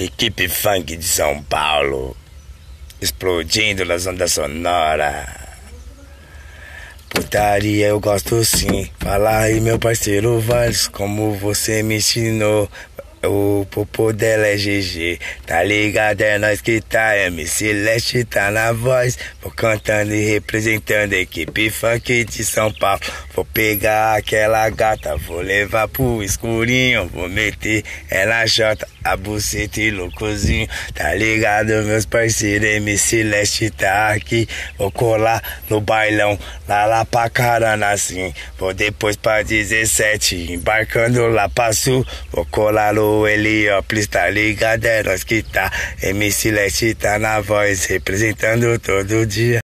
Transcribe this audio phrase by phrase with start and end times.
[0.00, 2.16] Equipe funk de São Paulo,
[3.00, 5.26] explodindo nas ondas sonoras.
[7.08, 8.88] Putaria eu gosto sim.
[9.00, 12.70] Fala aí, meu parceiro Vales, como você me ensinou.
[13.24, 16.20] O popô dela é GG, tá ligado?
[16.20, 19.18] É nós que tá, MC Leste tá na voz.
[19.42, 23.00] Vou cantando e representando a equipe funk de São Paulo.
[23.34, 27.08] Vou pegar aquela gata, vou levar pro escurinho.
[27.08, 30.68] Vou meter ela jota, a buceta e loucozinho.
[30.94, 32.68] Tá ligado, meus parceiros?
[32.68, 34.48] MC Leste tá aqui.
[34.78, 38.32] Vou colar no bailão, lá lá pra caramba assim.
[38.56, 42.06] Vou depois pra 17, embarcando lá pra sul.
[42.30, 44.84] Vou colar no o Heliópolis, tá ligado?
[44.84, 45.72] É nós que tá.
[46.02, 49.60] MC Leste tá na voz, representando todo dia.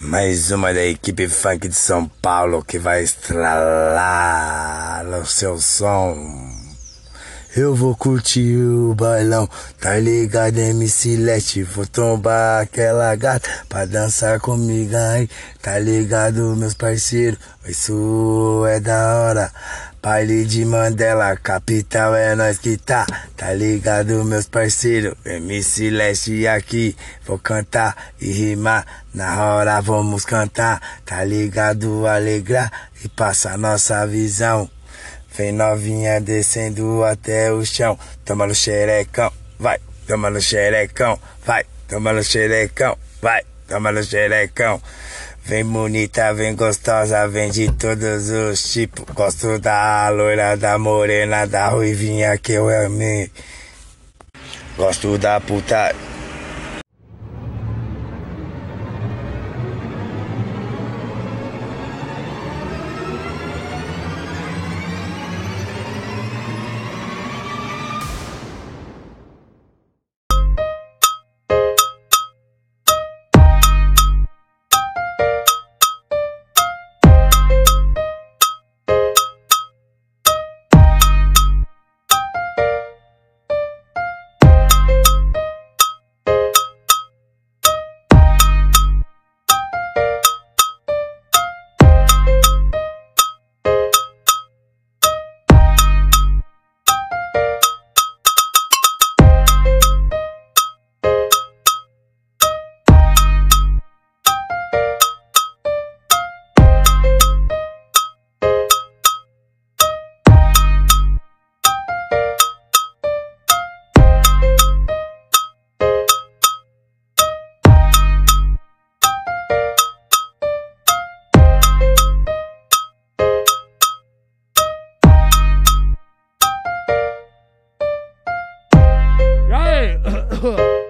[0.00, 6.63] Mais uma da equipe funk de São Paulo que vai estralar o seu som.
[7.56, 9.48] Eu vou curtir o bailão,
[9.80, 11.62] tá ligado, MC Leste?
[11.62, 15.28] Vou tombar aquela gata pra dançar comigo aí,
[15.62, 17.38] tá ligado, meus parceiros?
[17.64, 19.52] Isso é da hora.
[20.02, 25.14] Baile de Mandela, capital é nós que tá, tá ligado, meus parceiros?
[25.24, 33.08] MC Leste aqui, vou cantar e rimar, na hora vamos cantar, tá ligado, alegrar e
[33.08, 34.68] passar nossa visão.
[35.36, 42.12] Vem novinha descendo até o chão, toma no xerecão, vai, toma no xerecão, vai, toma
[42.12, 44.80] no xerecão, vai, toma no xerecão.
[45.44, 49.04] Vem bonita, vem gostosa, vem de todos os tipos.
[49.12, 53.30] Gosto da loira, da morena, da ruivinha que eu amei.
[54.76, 56.13] Gosto da puta.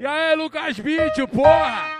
[0.00, 1.95] E aí, Lucas Vídeo, porra!